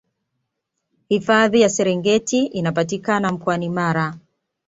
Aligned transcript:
hifadhi 1.09 1.61
ya 1.61 1.69
serengeti 1.69 2.45
inapatikana 2.45 3.31
mkoani 3.31 3.69
mara 3.69 4.15